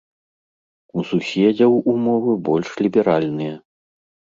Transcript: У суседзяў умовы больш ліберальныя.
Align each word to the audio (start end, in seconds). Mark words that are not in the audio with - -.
У 1.01 1.03
суседзяў 1.11 1.71
умовы 1.95 2.33
больш 2.51 2.69
ліберальныя. 2.87 3.53